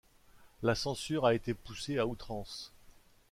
La 0.63 0.73
censure 0.73 1.25
a 1.27 1.35
été 1.35 1.53
poussée 1.53 1.99
à 1.99 2.07
outrance. 2.07 2.73